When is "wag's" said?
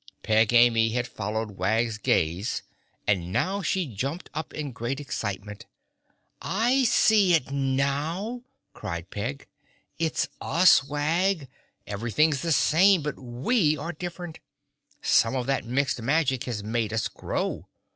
1.59-1.99